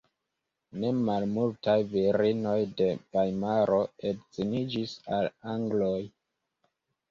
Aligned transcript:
Ne 0.83 0.89
malmultaj 1.09 1.75
virinoj 1.91 2.55
de 2.81 2.89
Vajmaro 3.19 3.79
edziniĝis 4.13 4.99
al 5.21 5.33
angloj. 5.55 5.95